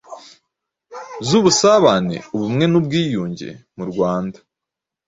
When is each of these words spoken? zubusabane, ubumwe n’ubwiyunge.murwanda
zubusabane, 1.27 2.17
ubumwe 2.35 2.65
n’ubwiyunge.murwanda 2.67 4.39